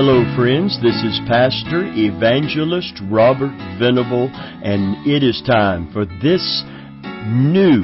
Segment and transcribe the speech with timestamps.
[0.00, 0.78] Hello, friends.
[0.80, 3.50] This is Pastor Evangelist Robert
[3.80, 6.62] Venable, and it is time for this
[7.26, 7.82] new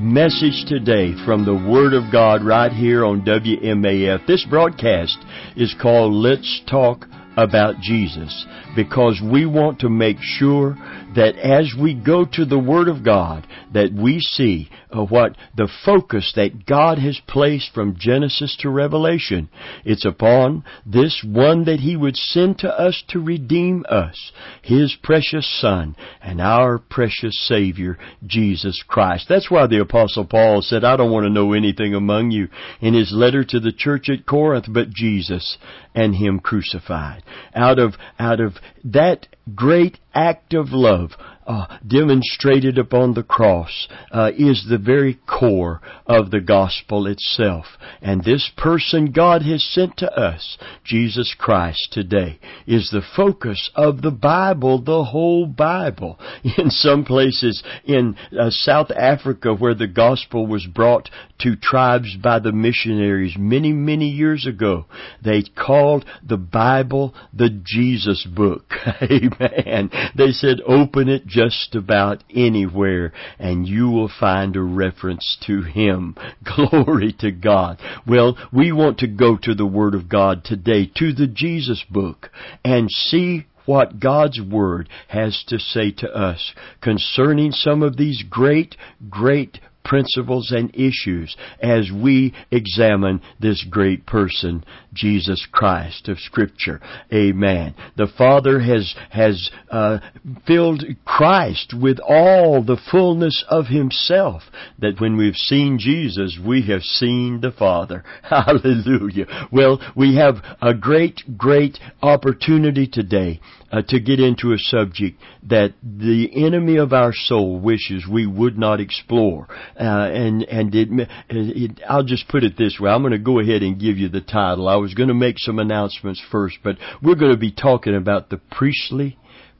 [0.00, 4.26] message today from the Word of God right here on WMAF.
[4.26, 5.18] This broadcast
[5.54, 7.04] is called Let's Talk
[7.36, 8.44] About Jesus
[8.74, 10.76] because we want to make sure
[11.14, 15.68] that as we go to the Word of God, that we see uh, what the
[15.84, 19.48] focus that God has placed from Genesis to Revelation.
[19.84, 25.48] It's upon this one that He would send to us to redeem us, His precious
[25.60, 29.26] Son, and our precious Savior, Jesus Christ.
[29.28, 32.48] That's why the Apostle Paul said, I don't want to know anything among you
[32.80, 35.58] in his letter to the church at Corinth but Jesus
[35.94, 37.19] and Him crucified.
[37.54, 41.10] Out of, out of that great act of love
[41.50, 47.64] uh, demonstrated upon the cross uh, is the very core of the gospel itself.
[48.00, 54.00] And this person God has sent to us, Jesus Christ today, is the focus of
[54.00, 56.20] the Bible, the whole Bible.
[56.58, 62.38] In some places in uh, South Africa where the gospel was brought to tribes by
[62.38, 64.86] the missionaries many, many years ago,
[65.24, 68.70] they called the Bible the Jesus book.
[69.02, 69.39] Amen.
[69.66, 75.62] And they said, open it just about anywhere and you will find a reference to
[75.62, 76.16] Him.
[76.44, 77.80] Glory to God.
[78.06, 82.30] Well, we want to go to the Word of God today, to the Jesus book,
[82.64, 86.52] and see what God's Word has to say to us
[86.82, 88.76] concerning some of these great,
[89.08, 96.80] great principles and issues as we examine this great person, Jesus Christ of Scripture.
[97.12, 97.74] Amen.
[97.96, 99.98] The Father has has uh,
[100.46, 104.42] filled Christ with all the fullness of Himself.
[104.78, 108.04] That when we've seen Jesus, we have seen the Father.
[108.22, 109.48] Hallelujah.
[109.50, 113.40] Well, we have a great, great opportunity today
[113.72, 118.58] uh, to get into a subject that the enemy of our soul wishes we would
[118.58, 119.46] not explore.
[119.80, 120.88] Uh, and and it,
[121.30, 122.90] it, I'll just put it this way.
[122.90, 124.68] I'm going to go ahead and give you the title.
[124.68, 128.28] I was going to make some announcements first, but we're going to be talking about
[128.28, 129.16] the priestly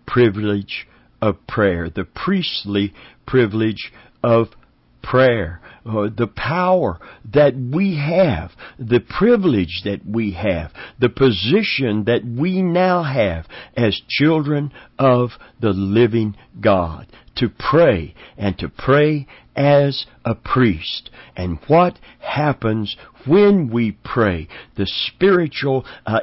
[0.06, 0.86] privilege
[1.22, 1.88] of prayer.
[1.88, 2.92] The priestly
[3.26, 3.92] privilege
[4.22, 4.48] of
[5.02, 6.98] prayer, uh, the power
[7.32, 13.98] that we have, the privilege that we have, the position that we now have as
[14.08, 17.06] children of the living God
[17.36, 19.26] to pray and to pray
[19.60, 21.10] as a priest.
[21.36, 26.20] And what happens when we pray, the spiritual uh,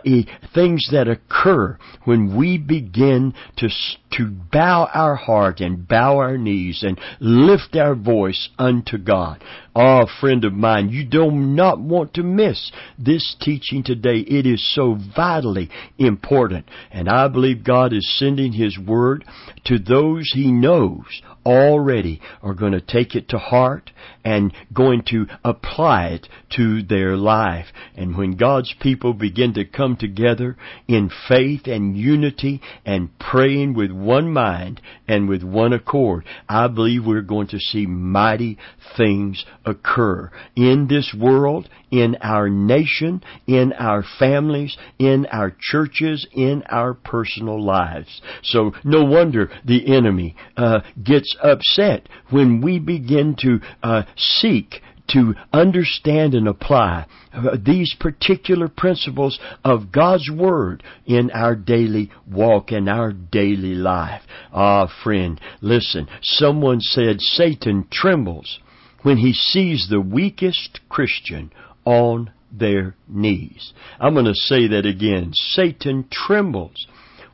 [0.53, 3.69] things that occur when we begin to
[4.09, 9.43] to bow our heart and bow our knees and lift our voice unto God.
[9.75, 14.19] Ah, oh, friend of mine, you do not want to miss this teaching today.
[14.19, 15.69] It is so vitally
[15.99, 16.65] important.
[16.91, 19.23] And I believe God is sending His Word
[19.65, 23.91] to those He knows already are going to take it to heart
[24.27, 27.67] and going to apply it to their life.
[27.95, 33.89] And when God's people begin to come together in faith and unity and praying with
[33.89, 38.57] one mind and with one accord, I believe we're going to see mighty
[38.97, 46.63] things occur in this world, in our nation, in our families, in our churches, in
[46.69, 48.21] our personal lives.
[48.43, 55.35] So no wonder the enemy uh, gets upset when we begin to uh, seek to
[55.53, 62.89] understand and apply uh, these particular principles of God's Word in our daily walk and
[62.89, 64.21] our daily life.
[64.51, 66.07] Ah, friend, listen.
[66.21, 68.59] Someone said Satan trembles
[69.03, 71.51] when he sees the weakest Christian
[71.85, 73.73] on their knees.
[73.99, 75.31] I'm going to say that again.
[75.33, 76.87] Satan trembles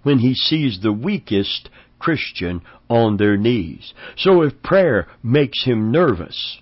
[0.03, 3.93] when he sees the weakest Christian on their knees.
[4.17, 6.59] So if prayer makes him nervous,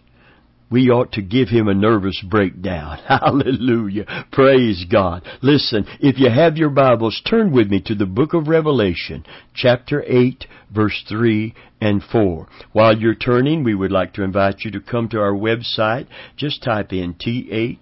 [0.72, 2.98] we ought to give him a nervous breakdown.
[3.08, 4.06] Hallelujah.
[4.32, 5.24] Praise God.
[5.42, 10.02] Listen, if you have your Bibles, turn with me to the book of Revelation, chapter
[10.08, 12.48] 8, verse 3 and 4.
[12.72, 16.08] While you're turning, we would like to invite you to come to our website.
[16.38, 17.82] Just type in T-H-C-O-G,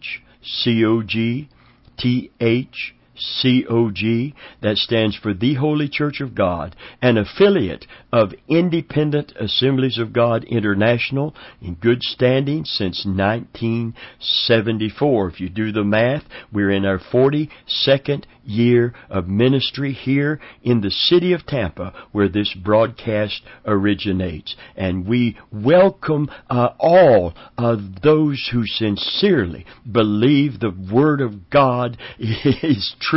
[1.99, 2.95] T-H,
[3.41, 10.13] COG, that stands for The Holy Church of God, an affiliate of Independent Assemblies of
[10.13, 15.29] God International in good standing since 1974.
[15.29, 20.89] If you do the math, we're in our 42nd year of ministry here in the
[20.89, 24.55] city of Tampa where this broadcast originates.
[24.75, 32.93] And we welcome uh, all of those who sincerely believe the Word of God is
[32.99, 33.08] true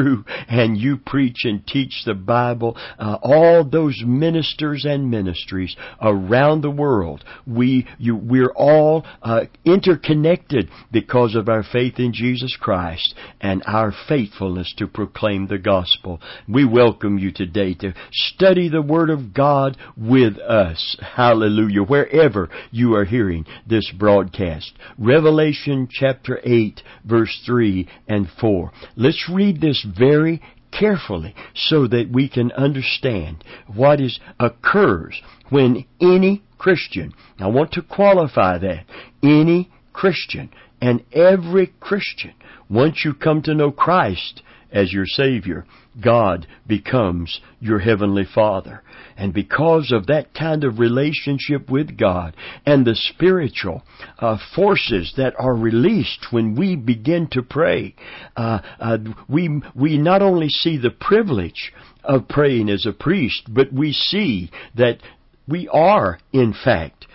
[0.49, 6.71] and you preach and teach the Bible, uh, all those ministers and ministries around the
[6.71, 13.63] world, we, you, we're all uh, interconnected because of our faith in Jesus Christ and
[13.67, 16.21] our faithfulness to proclaim the gospel.
[16.49, 20.97] We welcome you today to study the Word of God with us.
[21.17, 21.83] Hallelujah.
[21.83, 24.73] Wherever you are hearing this broadcast.
[24.99, 28.73] Revelation chapter 8 verse 3 and 4.
[28.97, 30.41] Let's read this very
[30.71, 35.21] carefully so that we can understand what is occurs
[35.51, 38.85] when any Christian, I want to qualify that,
[39.23, 40.51] any Christian
[40.81, 42.33] and every Christian,
[42.69, 45.65] once you come to know Christ as your Savior,
[46.03, 48.83] God becomes your Heavenly Father.
[49.17, 52.35] And because of that kind of relationship with God
[52.65, 53.83] and the spiritual
[54.19, 57.95] uh, forces that are released when we begin to pray,
[58.37, 58.99] uh, uh,
[59.29, 61.73] we, we not only see the privilege
[62.03, 64.99] of praying as a priest, but we see that
[65.47, 67.07] we are, in fact,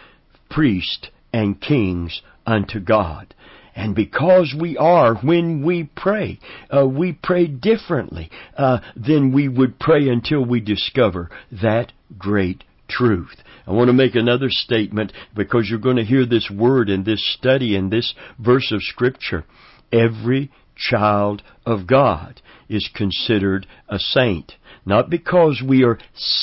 [0.50, 3.34] priests and kings unto God.
[3.78, 6.40] And because we are, when we pray,
[6.76, 11.30] uh, we pray differently uh, than we would pray until we discover
[11.62, 13.36] that great truth.
[13.68, 17.24] I want to make another statement because you're going to hear this word in this
[17.38, 19.46] study in this verse of Scripture.
[19.92, 24.54] Every child of God is considered a saint.
[24.88, 26.00] Not because we are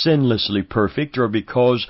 [0.07, 1.89] sinlessly perfect or because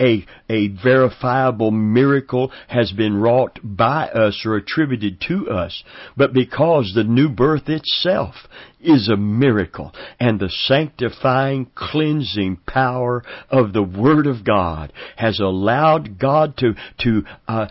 [0.00, 5.82] a, a verifiable miracle has been wrought by us or attributed to us,
[6.16, 8.34] but because the new birth itself
[8.80, 16.18] is a miracle and the sanctifying, cleansing power of the Word of God has allowed
[16.18, 17.66] God to, to, uh,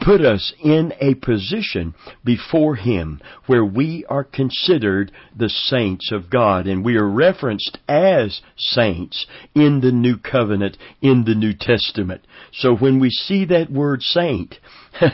[0.00, 1.94] put us in a position
[2.24, 8.40] before Him where we are considered the saints of God and we are referenced as
[8.56, 12.26] saints in the New Covenant, in the New Testament.
[12.52, 14.56] So when we see that word saint,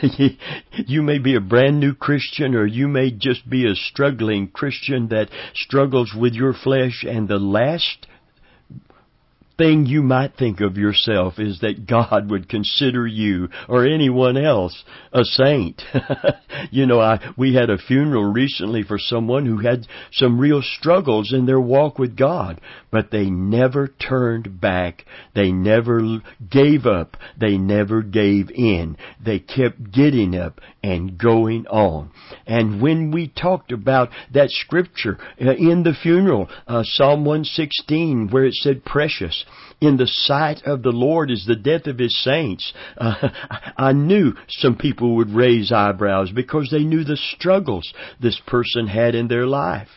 [0.87, 5.09] you may be a brand new Christian or you may just be a struggling Christian
[5.09, 8.07] that struggles with your flesh and the last
[9.57, 14.83] thing you might think of yourself is that God would consider you or anyone else
[15.11, 15.81] a saint.
[16.71, 21.33] you know, I, we had a funeral recently for someone who had some real struggles
[21.33, 22.61] in their walk with God,
[22.91, 25.05] but they never turned back.
[25.33, 27.17] They never gave up.
[27.39, 28.97] They never gave in.
[29.23, 32.11] They kept getting up and going on.
[32.45, 38.45] And when we talked about that scripture uh, in the funeral, uh, Psalm 116, where
[38.45, 39.43] it said precious,
[39.79, 42.73] in the sight of the Lord is the death of His saints.
[42.97, 43.29] Uh,
[43.77, 49.15] I knew some people would raise eyebrows because they knew the struggles this person had
[49.15, 49.89] in their life.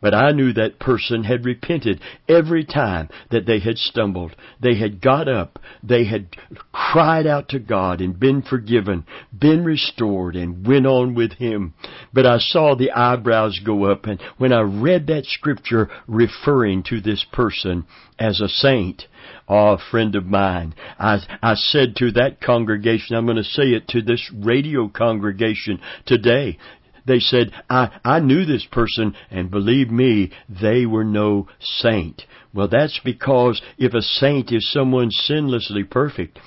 [0.00, 4.36] But I knew that person had repented every time that they had stumbled.
[4.60, 5.58] They had got up.
[5.82, 6.36] They had
[6.72, 9.04] cried out to God and been forgiven,
[9.36, 11.74] been restored, and went on with Him.
[12.12, 17.00] But I saw the eyebrows go up, and when I read that scripture referring to
[17.00, 17.86] this person
[18.18, 19.06] as a saint,
[19.48, 23.70] Oh, a friend of mine, I, I said to that congregation, I'm going to say
[23.70, 26.58] it to this radio congregation today.
[27.06, 32.22] They said, I, I knew this person, and believe me, they were no saint.
[32.52, 36.38] Well, that's because if a saint is someone sinlessly perfect,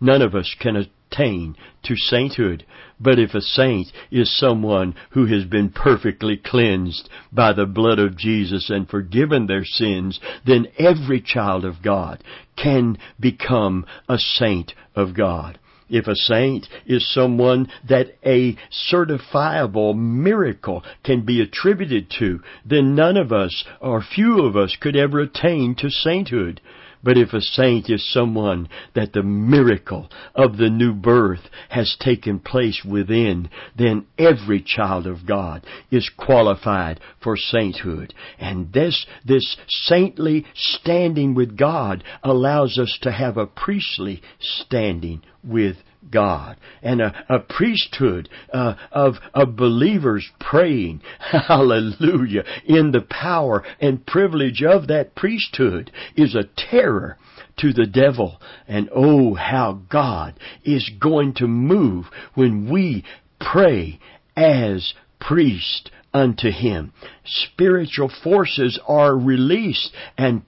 [0.00, 2.64] none of us can attain to sainthood.
[2.98, 8.16] But if a saint is someone who has been perfectly cleansed by the blood of
[8.16, 12.22] Jesus and forgiven their sins, then every child of God
[12.56, 15.58] can become a saint of God.
[15.90, 23.16] If a saint is someone that a certifiable miracle can be attributed to, then none
[23.16, 26.60] of us, or few of us, could ever attain to sainthood.
[27.02, 32.40] But if a saint is someone that the miracle of the new birth has taken
[32.40, 38.12] place within, then every child of God is qualified for sainthood.
[38.38, 45.76] And this, this saintly standing with God allows us to have a priestly standing with
[46.08, 54.06] God and a, a priesthood uh, of, of believers praying, hallelujah, in the power and
[54.06, 57.18] privilege of that priesthood is a terror
[57.58, 58.40] to the devil.
[58.66, 63.04] And oh, how God is going to move when we
[63.40, 64.00] pray
[64.36, 66.92] as priest unto Him.
[67.24, 70.42] Spiritual forces are released and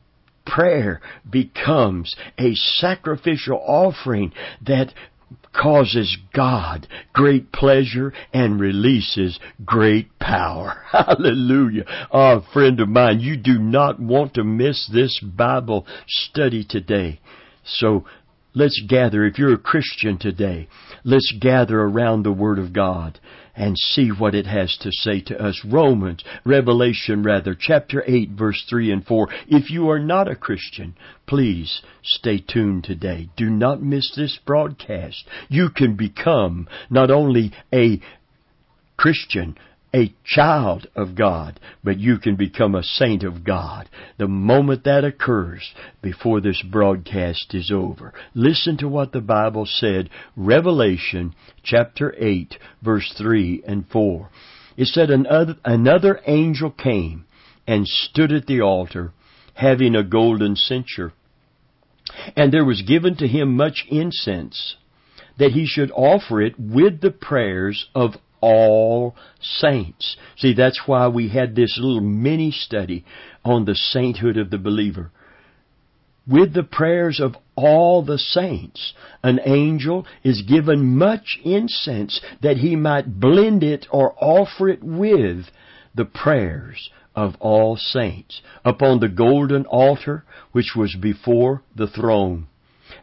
[0.44, 4.32] prayer becomes a sacrificial offering
[4.66, 4.92] that
[5.52, 10.82] causes God great pleasure and releases great power.
[10.90, 11.85] Hallelujah.
[12.11, 17.21] Oh, friend of mine, you do not want to miss this Bible study today.
[17.64, 18.04] So
[18.54, 19.25] let's gather.
[19.25, 20.68] If you're a Christian today,
[21.04, 23.21] let's gather around the Word of God
[23.54, 25.64] and see what it has to say to us.
[25.64, 29.28] Romans, Revelation rather, chapter 8 verse 3 and 4.
[29.49, 30.94] If you are not a Christian,
[31.26, 33.28] please stay tuned today.
[33.37, 35.25] Do not miss this broadcast.
[35.49, 38.00] You can become not only a
[38.97, 39.56] Christian,
[39.94, 45.04] a child of God, but you can become a saint of God the moment that
[45.04, 48.14] occurs before this broadcast is over.
[48.34, 54.30] Listen to what the Bible said, Revelation chapter 8 verse 3 and 4.
[54.76, 57.26] It said another, another angel came
[57.66, 59.12] and stood at the altar
[59.54, 61.12] having a golden censer.
[62.34, 64.76] And there was given to him much incense
[65.38, 70.16] that he should offer it with the prayers of all saints.
[70.37, 73.04] See, that's why we had this little mini study
[73.44, 75.11] on the sainthood of the believer.
[76.26, 82.76] With the prayers of all the saints, an angel is given much incense that he
[82.76, 85.46] might blend it or offer it with
[85.94, 92.46] the prayers of all saints upon the golden altar which was before the throne.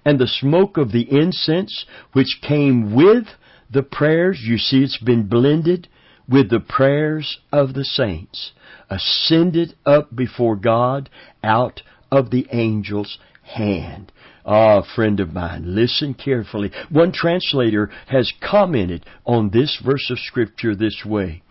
[0.05, 3.25] And the smoke of the incense which came with
[3.69, 5.88] the prayers, you see it's been blended
[6.27, 8.51] with the prayers of the saints,
[8.89, 11.09] ascended up before God
[11.43, 14.11] out of the angel's hand.
[14.45, 16.71] Ah, friend of mine, listen carefully.
[16.89, 21.43] One translator has commented on this verse of scripture this way.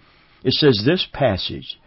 [0.43, 1.79] It says this passage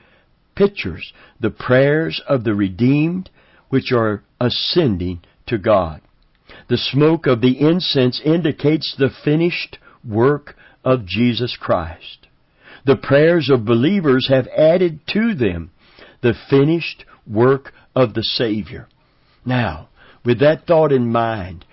[0.56, 3.30] pictures the prayers of the redeemed
[3.70, 6.02] which are ascending to God.
[6.68, 9.78] The smoke of the incense indicates the finished
[10.08, 12.28] work of Jesus Christ.
[12.86, 15.72] The prayers of believers have added to them
[16.22, 18.88] the finished work of the Savior.
[19.46, 19.90] Now,
[20.24, 21.66] with that thought in mind,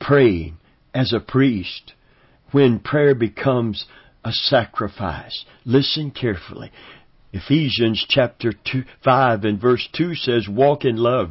[0.00, 0.58] praying
[0.94, 1.94] as a priest,
[2.50, 3.86] when prayer becomes
[4.24, 6.70] a sacrifice, listen carefully.
[7.32, 11.30] Ephesians chapter two, 5 and verse 2 says, walk in love,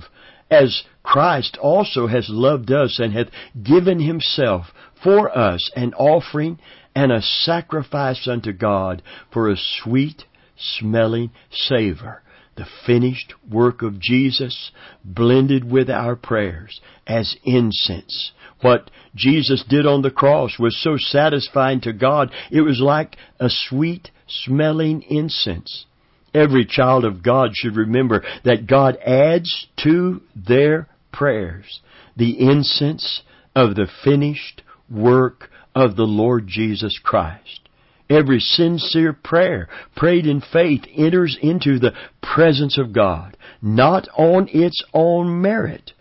[0.50, 3.27] as Christ also has loved us and hath
[3.62, 4.67] given himself
[5.07, 6.59] for us an offering
[6.93, 10.25] and a sacrifice unto God for a sweet
[10.57, 12.21] smelling savor.
[12.57, 14.71] The finished work of Jesus
[15.05, 18.33] blended with our prayers as incense.
[18.59, 23.47] What Jesus did on the cross was so satisfying to God, it was like a
[23.49, 25.85] sweet smelling incense.
[26.33, 31.79] Every child of God should remember that God adds to their prayers
[32.17, 33.21] the incense
[33.55, 37.62] of the finished work of the Lord Jesus Christ.
[38.10, 44.82] Every sincere prayer prayed in faith enters into the presence of God, not on its
[44.94, 45.91] own merit,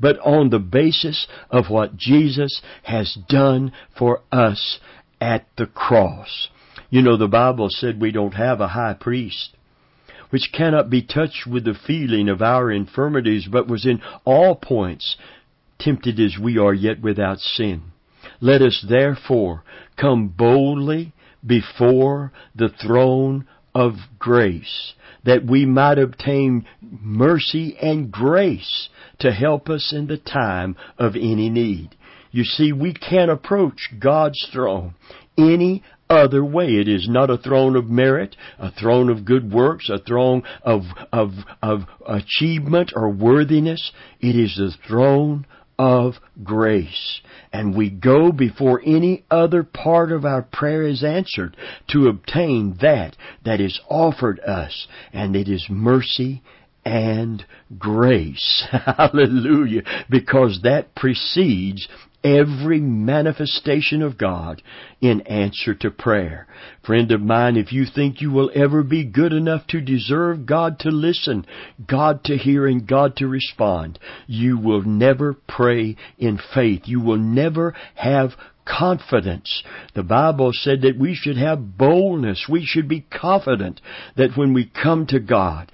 [0.00, 4.80] but on the basis of what Jesus has done for us
[5.20, 6.48] at the cross.
[6.90, 9.56] You know, the Bible said we don't have a high priest
[10.32, 15.18] which cannot be touched with the feeling of our infirmities, but was in all points
[15.78, 17.91] tempted as we are, yet without sin.
[18.42, 19.62] Let us therefore
[19.96, 21.12] come boldly
[21.46, 24.94] before the throne of grace,
[25.24, 28.88] that we might obtain mercy and grace
[29.20, 31.94] to help us in the time of any need.
[32.32, 34.94] You see, we can't approach God's throne
[35.38, 36.74] any other way.
[36.74, 40.82] It is not a throne of merit, a throne of good works, a throne of,
[41.12, 41.30] of,
[41.62, 43.92] of achievement or worthiness.
[44.20, 45.46] It is the throne
[45.82, 47.20] of grace.
[47.52, 51.56] And we go before any other part of our prayer is answered
[51.88, 54.86] to obtain that that is offered us.
[55.12, 56.40] And it is mercy
[56.84, 57.44] and
[57.76, 58.64] grace.
[58.70, 59.82] Hallelujah.
[60.08, 61.88] Because that precedes
[62.24, 64.62] every manifestation of God
[65.00, 66.46] in answer to prayer.
[66.84, 70.78] Friend of mine, if you think you will ever be good enough to deserve God
[70.80, 71.46] to listen,
[71.86, 76.82] God to hear, and God to respond, you will never pray in faith.
[76.86, 78.30] You will never have
[78.64, 79.62] confidence.
[79.94, 82.46] The Bible said that we should have boldness.
[82.48, 83.80] We should be confident
[84.16, 85.72] that when we come to God,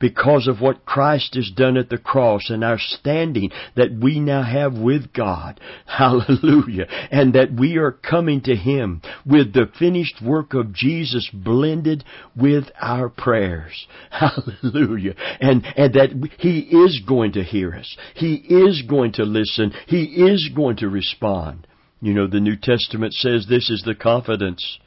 [0.00, 4.42] because of what Christ has done at the cross and our standing that we now
[4.42, 5.60] have with God.
[5.86, 6.86] Hallelujah.
[7.10, 12.02] And that we are coming to Him with the finished work of Jesus blended
[12.34, 13.86] with our prayers.
[14.10, 15.14] Hallelujah.
[15.40, 17.96] And, and that He is going to hear us.
[18.14, 19.72] He is going to listen.
[19.86, 21.66] He is going to respond.
[22.00, 24.78] You know, the New Testament says this is the confidence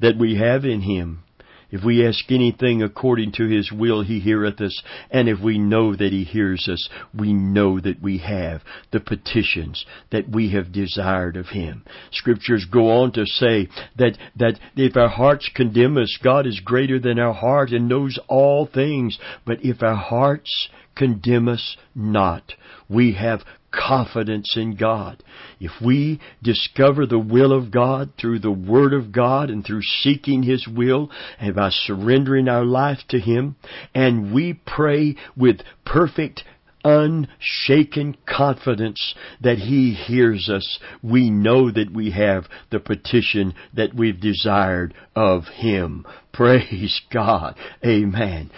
[0.00, 1.24] that we have in Him.
[1.70, 4.82] If we ask anything according to His will, He heareth us.
[5.10, 8.62] And if we know that He hears us, we know that we have
[8.92, 11.84] the petitions that we have desired of Him.
[12.12, 16.98] Scriptures go on to say that, that if our hearts condemn us, God is greater
[16.98, 19.18] than our heart and knows all things.
[19.46, 22.54] But if our hearts condemn us not,
[22.88, 23.40] we have
[23.72, 25.22] confidence in God.
[25.58, 30.42] If we discover the will of God through the Word of God and through seeking
[30.42, 33.56] His will and by surrendering our life to Him,
[33.94, 36.44] and we pray with perfect
[36.84, 44.20] unshaken confidence that He hears us, we know that we have the petition that we've
[44.20, 46.06] desired of Him.
[46.32, 47.56] Praise God.
[47.84, 48.50] Amen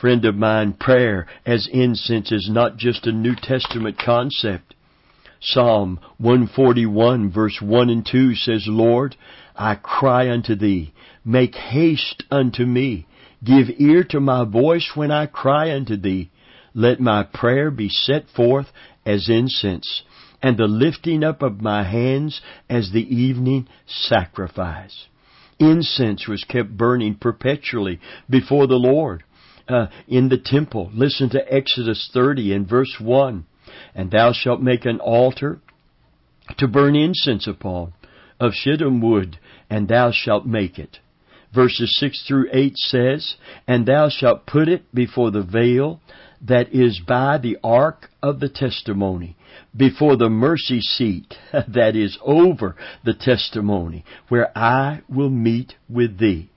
[0.00, 4.74] friend of mine, prayer as incense is not just a New Testament concept.
[5.40, 9.16] Psalm 141 verse 1 and 2 says, Lord,
[9.56, 10.92] I cry unto thee,
[11.24, 13.06] make haste unto me,
[13.44, 16.30] give ear to my voice when I cry unto thee.
[16.72, 18.68] Let my prayer be set forth
[19.04, 20.02] as incense,
[20.42, 25.06] and the lifting up of my hands as the evening sacrifice.
[25.58, 29.24] Incense was kept burning perpetually before the Lord
[29.70, 30.90] uh, in the temple.
[30.92, 33.46] Listen to Exodus 30 and verse 1.
[33.94, 35.60] And thou shalt make an altar
[36.58, 37.92] to burn incense upon
[38.40, 40.98] of shittim wood, and thou shalt make it.
[41.54, 43.36] Verses 6 through 8 says,
[43.66, 46.00] And thou shalt put it before the veil
[46.40, 49.36] that is by the ark of the testimony,
[49.76, 51.34] before the mercy seat
[51.68, 56.50] that is over the testimony, where I will meet with thee.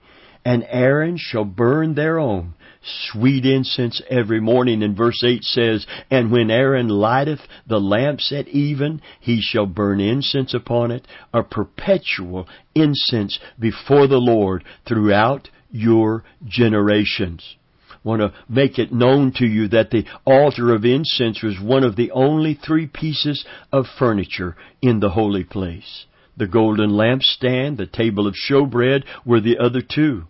[0.44, 4.82] And Aaron shall burn thereon sweet incense every morning.
[4.82, 10.00] And verse 8 says, And when Aaron lighteth the lamps at even, he shall burn
[10.00, 17.56] incense upon it, a perpetual incense before the Lord throughout your generations
[18.04, 21.96] want to make it known to you that the altar of incense was one of
[21.96, 26.04] the only three pieces of furniture in the holy place.
[26.36, 30.24] The golden lampstand, the table of showbread were the other two.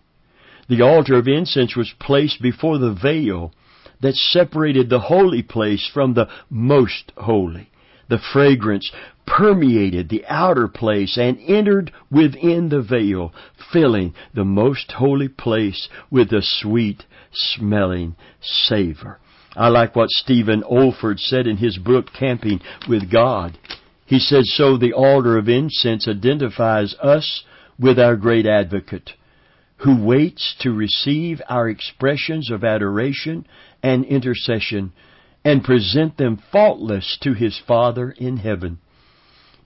[0.68, 3.53] The altar of incense was placed before the veil
[4.00, 7.70] that separated the holy place from the most holy.
[8.09, 8.90] The fragrance
[9.27, 13.33] permeated the outer place and entered within the veil,
[13.72, 19.18] filling the most holy place with a sweet smelling savor.
[19.57, 23.59] I like what Stephen Olford said in his book, Camping with God.
[24.07, 27.44] He said, so the altar of incense identifies us
[27.79, 29.12] with our great advocate
[29.78, 33.46] who waits to receive our expressions of adoration
[33.82, 34.92] and intercession
[35.44, 38.78] and present them faultless to his Father in heaven.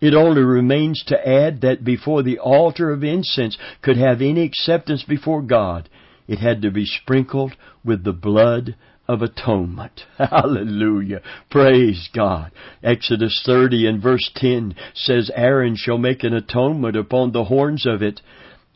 [0.01, 5.03] It only remains to add that before the altar of incense could have any acceptance
[5.03, 5.89] before God,
[6.27, 8.77] it had to be sprinkled with the blood
[9.09, 10.03] of atonement.
[10.19, 11.23] Hallelujah.
[11.51, 12.53] Praise God.
[12.83, 18.03] Exodus 30 and verse 10 says, Aaron shall make an atonement upon the horns of
[18.03, 18.21] it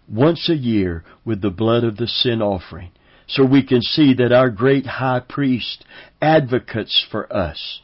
[0.08, 2.90] once a year with the blood of the sin offering.
[3.26, 5.84] So we can see that our great high priest
[6.20, 7.80] advocates for us.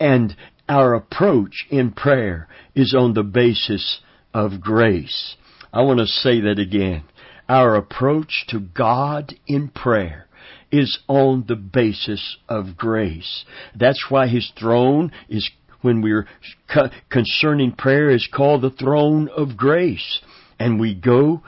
[0.00, 0.34] And
[0.68, 4.00] our approach in prayer is on the basis
[4.34, 5.36] of grace.
[5.72, 7.04] I want to say that again.
[7.48, 10.26] Our approach to God in prayer
[10.70, 13.44] is on the basis of grace.
[13.74, 15.48] That's why His throne is,
[15.80, 16.26] when we're
[17.10, 20.20] concerning prayer, is called the throne of grace.
[20.58, 21.42] And we go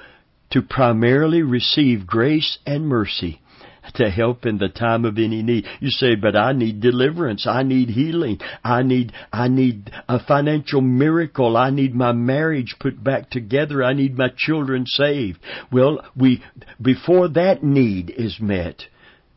[0.51, 3.41] to primarily receive grace and mercy
[3.95, 5.67] to help in the time of any need.
[5.81, 7.47] You say, but I need deliverance.
[7.47, 8.39] I need healing.
[8.63, 11.57] I need, I need a financial miracle.
[11.57, 13.83] I need my marriage put back together.
[13.83, 15.41] I need my children saved.
[15.73, 16.43] Well, we,
[16.81, 18.83] before that need is met,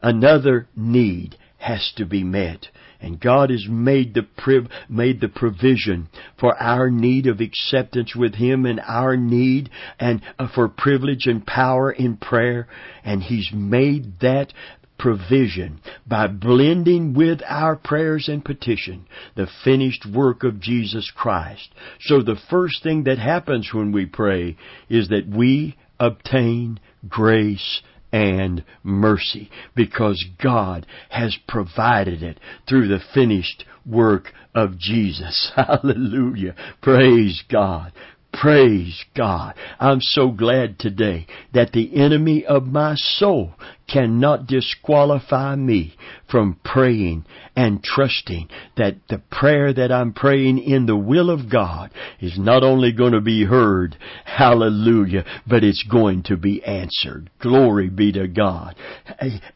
[0.01, 2.67] another need has to be met.
[3.03, 6.07] And God has made the priv- made the provision
[6.39, 11.45] for our need of acceptance with Him and our need and uh, for privilege and
[11.45, 12.67] power in prayer.
[13.03, 14.53] And He's made that
[14.97, 21.73] provision by blending with our prayers and petition the finished work of Jesus Christ.
[21.99, 24.55] So the first thing that happens when we pray
[24.89, 27.81] is that we obtain grace
[28.13, 35.51] and mercy because God has provided it through the finished work of Jesus.
[35.55, 36.55] Hallelujah.
[36.81, 37.91] Praise God.
[38.33, 39.53] Praise God.
[39.79, 43.53] I'm so glad today that the enemy of my soul
[43.87, 45.95] cannot disqualify me
[46.29, 51.91] from praying and trusting that the prayer that I'm praying in the will of God
[52.19, 57.29] is not only going to be heard, hallelujah, but it's going to be answered.
[57.39, 58.75] Glory be to God.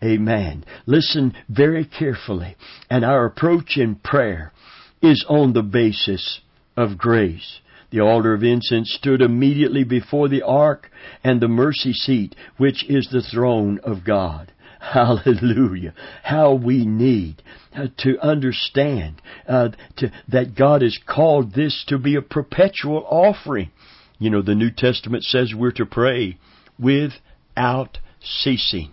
[0.03, 0.63] Amen.
[0.85, 2.55] Listen very carefully.
[2.91, 4.53] And our approach in prayer
[5.01, 6.41] is on the basis
[6.75, 7.59] of grace.
[7.89, 10.91] The altar of incense stood immediately before the ark
[11.23, 14.51] and the mercy seat, which is the throne of God.
[14.79, 15.93] Hallelujah.
[16.23, 17.41] How we need
[17.75, 23.71] uh, to understand uh, to, that God has called this to be a perpetual offering.
[24.19, 26.37] You know, the New Testament says we're to pray
[26.79, 28.91] without ceasing,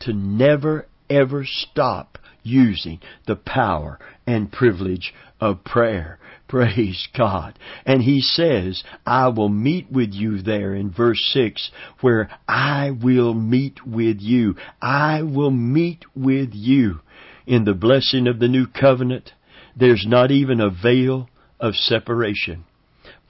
[0.00, 6.18] to never ever stop using the power and privilege of prayer.
[6.54, 7.58] Praise God.
[7.84, 13.34] And he says, I will meet with you there in verse 6, where I will
[13.34, 14.54] meet with you.
[14.80, 17.00] I will meet with you.
[17.44, 19.32] In the blessing of the new covenant,
[19.76, 22.66] there's not even a veil of separation.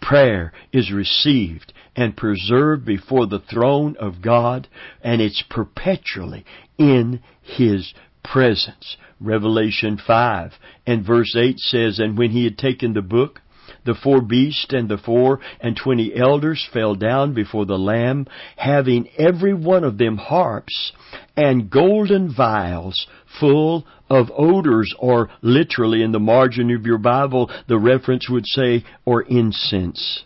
[0.03, 4.69] Prayer is received and preserved before the throne of God,
[5.01, 6.45] and it's perpetually
[6.77, 8.97] in His presence.
[9.21, 10.53] Revelation 5
[10.87, 13.41] and verse 8 says, And when he had taken the book,
[13.85, 19.09] the four beasts and the four and twenty elders fell down before the Lamb, having
[19.19, 20.93] every one of them harps
[21.37, 23.07] and golden vials
[23.39, 28.85] full of odors, or literally in the margin of your Bible, the reference would say,
[29.05, 30.25] or incense,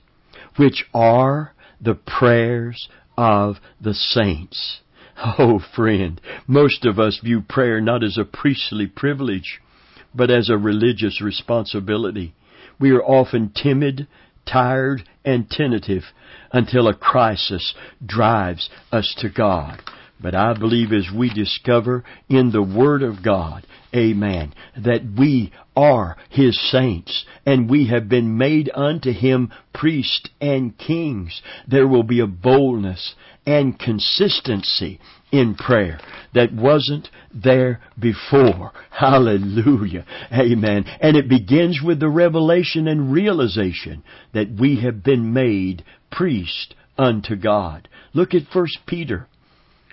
[0.56, 4.80] which are the prayers of the saints.
[5.20, 9.60] Oh, friend, most of us view prayer not as a priestly privilege,
[10.14, 12.34] but as a religious responsibility.
[12.78, 14.06] We are often timid,
[14.46, 16.04] tired, and tentative
[16.52, 19.82] until a crisis drives us to God.
[20.20, 26.16] But I believe as we discover in the Word of God, amen, that we are
[26.28, 32.20] His saints and we have been made unto Him priests and kings, there will be
[32.20, 33.14] a boldness
[33.46, 35.00] and consistency
[35.30, 36.00] in prayer
[36.34, 38.72] that wasn't there before.
[38.90, 40.04] Hallelujah.
[40.32, 40.84] Amen.
[41.00, 44.02] And it begins with the revelation and realization
[44.34, 47.88] that we have been made priest unto God.
[48.12, 49.28] Look at 1 Peter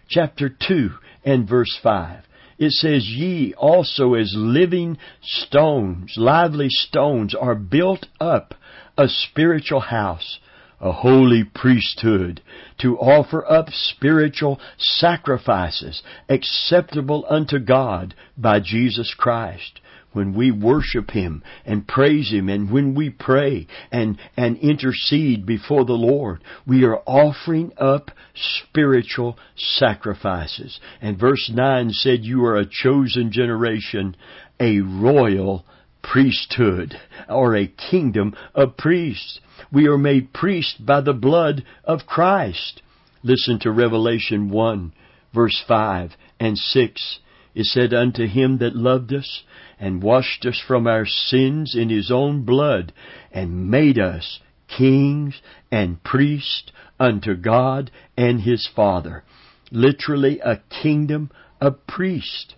[0.07, 0.89] chapter 2
[1.23, 2.23] and verse 5.
[2.57, 8.53] It says, Ye also as living stones, lively stones, are built up
[8.97, 10.39] a spiritual house,
[10.79, 12.41] a holy priesthood,
[12.79, 19.81] to offer up spiritual sacrifices acceptable unto God by Jesus Christ
[20.15, 25.83] when we worship Him and praise Him and when we pray and, and intercede before
[25.83, 30.79] the Lord, we are offering up spiritual sacrifices.
[31.01, 34.15] And verse 9 said, You are a chosen generation,
[34.59, 35.65] a royal
[36.01, 36.95] priesthood,
[37.27, 39.41] or a kingdom of priests.
[39.71, 42.81] We are made priests by the blood of Christ.
[43.23, 44.93] Listen to Revelation 1,
[45.33, 47.19] verse 5 and 6.
[47.55, 49.43] It said, Unto him that loved us
[49.79, 52.91] and washed us from our sins in his own blood
[53.31, 55.41] and made us kings
[55.71, 59.23] and priests unto God and his Father.
[59.71, 62.55] Literally a kingdom of priests.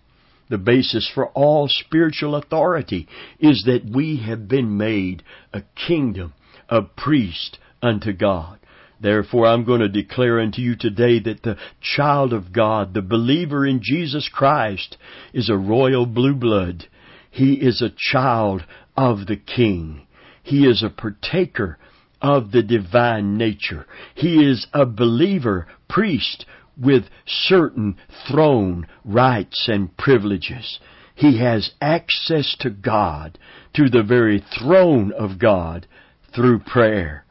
[0.49, 3.07] The basis for all spiritual authority
[3.39, 5.21] is that we have been made
[5.53, 6.33] a kingdom
[6.69, 8.59] of priests unto God.
[8.99, 13.65] Therefore, I'm going to declare unto you today that the child of God, the believer
[13.65, 14.97] in Jesus Christ,
[15.33, 16.87] is a royal blue blood.
[17.29, 20.07] He is a child of the King.
[20.41, 21.77] He is a partaker
[22.21, 23.85] of the divine nature.
[24.15, 26.45] He is a believer, priest,
[26.79, 30.79] with certain throne rights and privileges.
[31.13, 33.37] He has access to God,
[33.75, 35.87] to the very throne of God,
[36.33, 37.25] through prayer.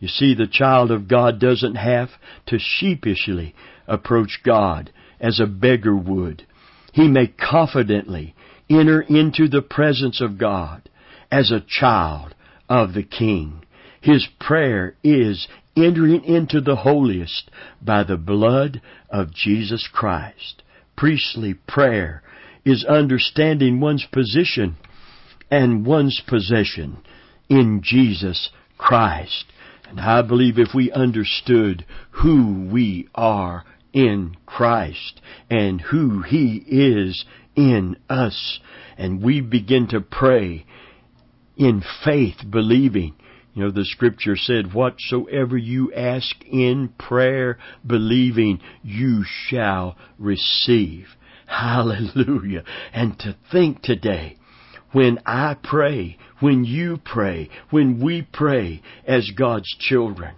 [0.00, 2.08] You see, the child of God doesn't have
[2.46, 3.54] to sheepishly
[3.86, 6.46] approach God as a beggar would.
[6.92, 8.34] He may confidently
[8.68, 10.88] enter into the presence of God
[11.30, 12.34] as a child
[12.68, 13.62] of the King.
[14.00, 17.50] His prayer is entering into the holiest
[17.82, 20.62] by the blood of Jesus Christ.
[20.96, 22.22] Priestly prayer
[22.64, 24.76] is understanding one's position
[25.50, 26.98] and one's possession
[27.48, 29.44] in Jesus Christ.
[29.90, 37.24] And I believe if we understood who we are in Christ and who He is
[37.56, 38.60] in us,
[38.96, 40.64] and we begin to pray
[41.56, 43.14] in faith, believing
[43.54, 51.08] You know, the scripture said, whatsoever you ask in prayer, believing, you shall receive.
[51.46, 52.62] Hallelujah.
[52.92, 54.36] And to think today,
[54.92, 60.34] when I pray, when you pray, when we pray as God's children,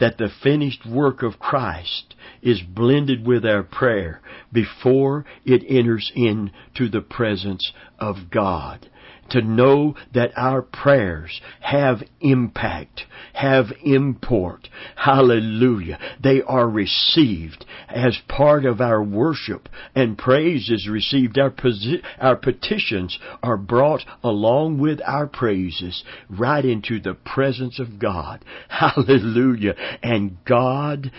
[0.00, 4.20] that the finished work of Christ is blended with our prayer
[4.52, 8.88] before it enters into the presence of God
[9.30, 14.68] to know that our prayers have impact, have import.
[14.96, 15.98] Hallelujah.
[16.22, 21.38] They are received as part of our worship and praise is received.
[21.38, 27.98] Our, posi- our petitions are brought along with our praises right into the presence of
[27.98, 28.44] God.
[28.68, 29.74] Hallelujah.
[30.02, 31.10] And God,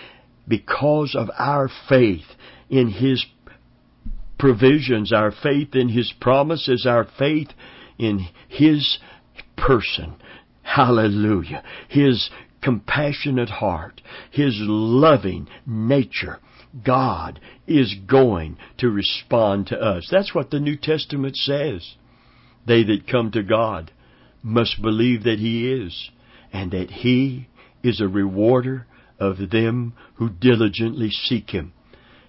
[0.46, 2.26] because of our faith
[2.68, 3.24] in His
[4.38, 7.48] provisions, our faith in His promises, our faith
[7.98, 8.98] in His
[9.56, 10.16] person.
[10.62, 11.62] Hallelujah.
[11.88, 12.30] His
[12.62, 16.38] compassionate heart, His loving nature.
[16.84, 20.08] God is going to respond to us.
[20.10, 21.94] That's what the New Testament says.
[22.66, 23.92] They that come to God
[24.42, 26.10] must believe that He is,
[26.52, 27.48] and that He
[27.82, 28.86] is a rewarder
[29.18, 31.72] of them who diligently seek Him.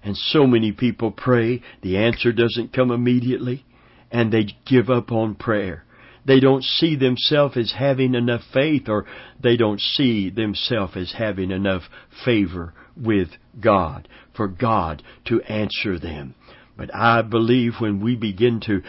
[0.02, 3.64] And so many people pray, the answer doesn't come immediately
[4.10, 5.84] and they give up on prayer.
[6.24, 9.06] They don't see themselves as having enough faith or
[9.42, 11.84] they don't see themselves as having enough
[12.24, 16.34] favor with God for God to answer them.
[16.76, 18.82] But I believe when we begin to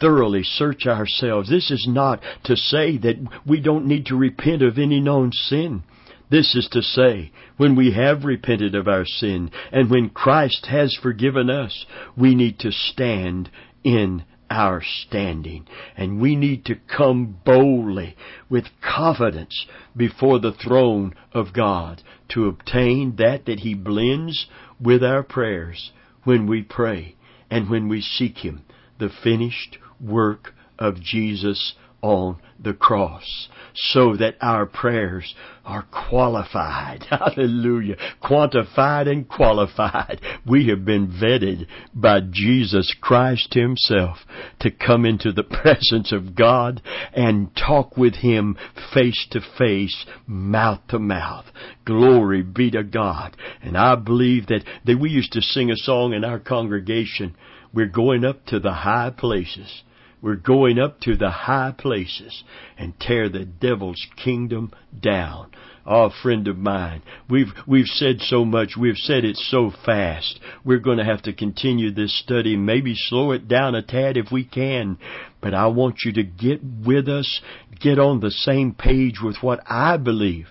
[0.00, 4.78] thoroughly search ourselves, this is not to say that we don't need to repent of
[4.78, 5.82] any known sin.
[6.30, 10.98] This is to say, when we have repented of our sin and when Christ has
[11.00, 11.84] forgiven us,
[12.16, 13.50] we need to stand
[13.84, 14.24] in
[14.54, 15.66] our standing.
[15.96, 18.16] And we need to come boldly
[18.48, 24.46] with confidence before the throne of God to obtain that that He blends
[24.80, 25.90] with our prayers
[26.22, 27.16] when we pray
[27.50, 28.62] and when we seek Him,
[28.98, 37.02] the finished work of Jesus on the cross so that our prayers are qualified.
[37.10, 37.96] Hallelujah.
[38.22, 40.20] Quantified and qualified.
[40.46, 44.18] We have been vetted by Jesus Christ Himself
[44.60, 46.82] to come into the presence of God
[47.14, 48.58] and talk with Him
[48.92, 51.46] face to face, mouth to mouth.
[51.86, 53.34] Glory be to God.
[53.62, 57.34] And I believe that, that we used to sing a song in our congregation.
[57.72, 59.82] We're going up to the high places.
[60.24, 62.44] We're going up to the high places
[62.78, 65.50] and tear the devil's kingdom down.
[65.84, 68.70] Oh, friend of mine, we've, we've said so much.
[68.74, 70.40] We've said it so fast.
[70.64, 74.32] We're going to have to continue this study, maybe slow it down a tad if
[74.32, 74.96] we can.
[75.42, 77.42] But I want you to get with us,
[77.78, 80.46] get on the same page with what I believe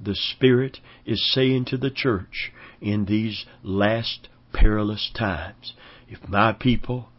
[0.00, 5.74] the Spirit is saying to the church in these last perilous times.
[6.08, 7.10] If my people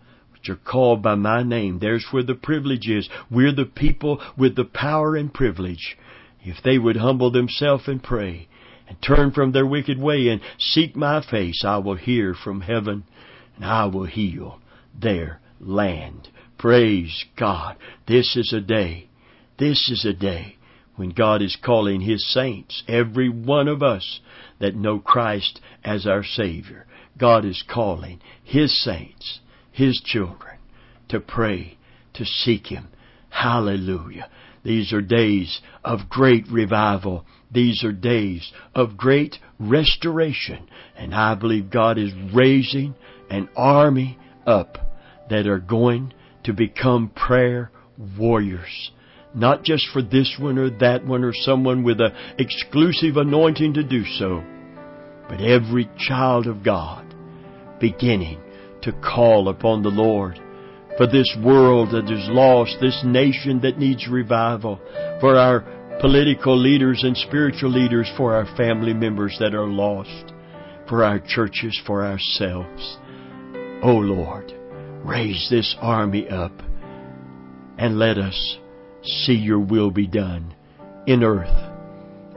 [0.47, 1.79] are called by my name.
[1.79, 3.09] There's where the privilege is.
[3.29, 5.97] We're the people with the power and privilege.
[6.41, 8.47] If they would humble themselves and pray
[8.87, 13.03] and turn from their wicked way and seek my face, I will hear from heaven
[13.55, 14.61] and I will heal
[14.97, 16.29] their land.
[16.57, 17.75] Praise God.
[18.07, 19.09] This is a day.
[19.57, 20.55] This is a day
[20.95, 24.19] when God is calling His saints, every one of us
[24.59, 26.85] that know Christ as our Savior.
[27.17, 29.39] God is calling His saints
[29.71, 30.57] his children
[31.09, 31.77] to pray,
[32.13, 32.87] to seek Him.
[33.29, 34.29] Hallelujah.
[34.63, 37.25] These are days of great revival.
[37.51, 40.67] These are days of great restoration.
[40.95, 42.95] And I believe God is raising
[43.29, 44.77] an army up
[45.29, 47.71] that are going to become prayer
[48.17, 48.91] warriors.
[49.33, 53.83] Not just for this one or that one or someone with an exclusive anointing to
[53.83, 54.43] do so,
[55.29, 57.05] but every child of God
[57.79, 58.41] beginning
[58.81, 60.39] to call upon the Lord
[60.97, 64.79] for this world that is lost, this nation that needs revival,
[65.21, 65.61] for our
[66.01, 70.33] political leaders and spiritual leaders, for our family members that are lost,
[70.89, 72.97] for our churches, for ourselves.
[73.81, 74.53] O oh Lord,
[75.05, 76.51] raise this army up
[77.77, 78.57] and let us
[79.03, 80.53] see your will be done
[81.07, 81.47] in earth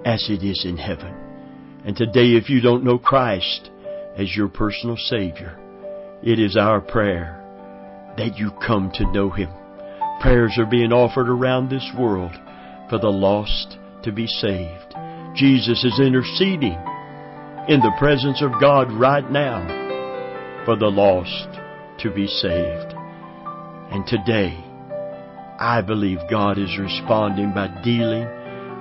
[0.04, 1.12] as it is in heaven.
[1.84, 3.70] And today, if you don't know Christ
[4.16, 5.58] as your personal Savior,
[6.22, 7.38] it is our prayer
[8.16, 9.50] that you come to know Him.
[10.20, 12.32] Prayers are being offered around this world
[12.88, 14.94] for the lost to be saved.
[15.34, 16.78] Jesus is interceding
[17.68, 21.48] in the presence of God right now for the lost
[22.00, 22.94] to be saved.
[23.90, 24.62] And today,
[25.58, 28.28] I believe God is responding by dealing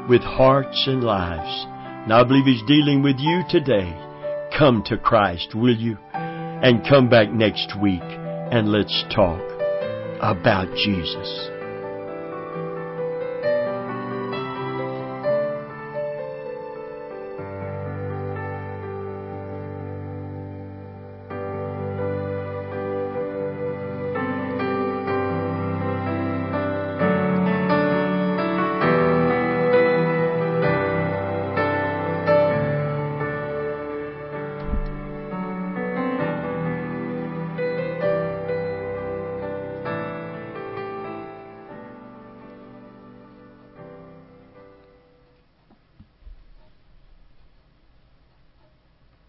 [0.08, 1.66] with hearts and lives.
[2.04, 3.98] And I believe He's dealing with you today.
[4.58, 5.98] Come to Christ, will you?
[6.62, 9.42] And come back next week and let's talk
[10.22, 11.61] about Jesus.